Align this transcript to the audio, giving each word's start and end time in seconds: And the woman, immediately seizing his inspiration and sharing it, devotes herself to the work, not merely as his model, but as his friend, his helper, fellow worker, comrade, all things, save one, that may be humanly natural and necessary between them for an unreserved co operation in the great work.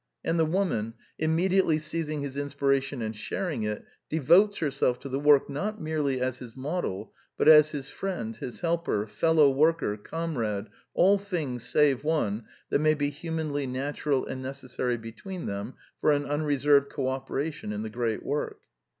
And 0.23 0.39
the 0.39 0.45
woman, 0.47 0.95
immediately 1.19 1.77
seizing 1.77 2.23
his 2.23 2.35
inspiration 2.35 3.03
and 3.03 3.15
sharing 3.15 3.61
it, 3.61 3.85
devotes 4.09 4.57
herself 4.57 4.97
to 5.01 5.09
the 5.09 5.19
work, 5.19 5.47
not 5.47 5.79
merely 5.79 6.19
as 6.19 6.39
his 6.39 6.57
model, 6.57 7.13
but 7.37 7.47
as 7.47 7.69
his 7.69 7.91
friend, 7.91 8.35
his 8.35 8.61
helper, 8.61 9.05
fellow 9.05 9.51
worker, 9.51 9.97
comrade, 9.97 10.69
all 10.95 11.19
things, 11.19 11.63
save 11.67 12.03
one, 12.03 12.45
that 12.69 12.79
may 12.79 12.95
be 12.95 13.11
humanly 13.11 13.67
natural 13.67 14.25
and 14.25 14.41
necessary 14.41 14.97
between 14.97 15.45
them 15.45 15.75
for 15.99 16.11
an 16.11 16.25
unreserved 16.25 16.89
co 16.89 17.07
operation 17.07 17.71
in 17.71 17.83
the 17.83 17.89
great 17.91 18.25
work. 18.25 18.61